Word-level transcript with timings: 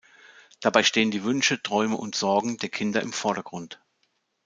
Dabei 0.61 0.81
stehen 0.81 1.11
die 1.11 1.23
Wünsche, 1.23 1.61
Träume 1.61 1.95
und 1.95 2.15
Sorgen 2.15 2.57
der 2.57 2.69
Kinder 2.69 3.03
im 3.03 3.13
Vordergrund. 3.13 3.79